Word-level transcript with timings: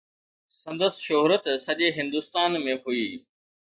سندس 0.61 0.93
شهرت 1.07 1.43
سڄي 1.65 1.87
هندستان 1.97 2.51
۾ 2.67 2.77
هئي. 2.85 3.07